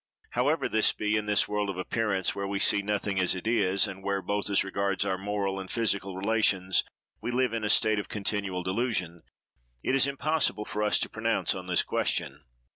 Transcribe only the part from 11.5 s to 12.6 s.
on this question.